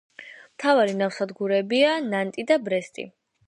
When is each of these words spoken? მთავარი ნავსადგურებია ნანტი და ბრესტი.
მთავარი 0.53 0.95
ნავსადგურებია 1.03 1.95
ნანტი 2.09 2.47
და 2.53 2.61
ბრესტი. 2.71 3.11